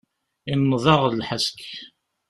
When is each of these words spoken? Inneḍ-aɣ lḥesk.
Inneḍ-aɣ 0.51 1.01
lḥesk. 1.11 1.59